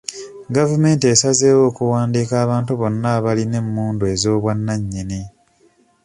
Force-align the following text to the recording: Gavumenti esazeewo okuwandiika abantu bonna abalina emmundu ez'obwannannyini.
Gavumenti 0.55 1.05
esazeewo 1.13 1.61
okuwandiika 1.69 2.33
abantu 2.45 2.71
bonna 2.79 3.07
abalina 3.17 3.55
emmundu 3.63 4.03
ez'obwannannyini. 4.13 5.21